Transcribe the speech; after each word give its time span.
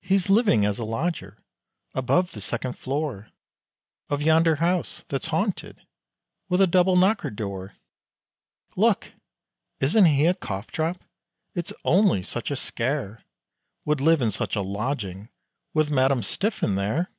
"He's 0.00 0.30
living 0.30 0.64
as 0.64 0.78
a 0.78 0.84
lodger, 0.84 1.42
above 1.92 2.30
the 2.30 2.40
second 2.40 2.74
floor 2.74 3.30
Of 4.08 4.22
yonder 4.22 4.54
house, 4.62 5.04
that's 5.08 5.26
haunted, 5.34 5.84
with 6.48 6.70
double 6.70 6.94
knockered 6.94 7.34
door, 7.34 7.74
Look! 8.76 9.14
isn't 9.80 10.04
he 10.04 10.26
a 10.26 10.34
cough 10.34 10.68
drop? 10.70 10.98
it's 11.56 11.72
only 11.84 12.22
such 12.22 12.52
a 12.52 12.54
scare, 12.54 13.24
Would 13.84 14.00
live 14.00 14.22
in 14.22 14.30
such 14.30 14.54
a 14.54 14.62
lodging, 14.62 15.28
with 15.74 15.90
Madam 15.90 16.22
Stiffin 16.22 16.76
there!" 16.76 17.10